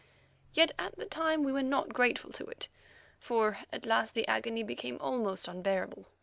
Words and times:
Yet 0.55 0.71
at 0.79 0.95
the 0.95 1.05
time 1.05 1.43
we 1.43 1.51
were 1.53 1.61
not 1.61 1.89
grateful 1.93 2.31
to 2.31 2.45
it, 2.45 2.69
for 3.19 3.59
at 3.71 3.85
last 3.85 4.15
the 4.15 4.27
agony 4.27 4.63
became 4.63 4.97
almost 4.99 5.47
unbearable. 5.47 6.07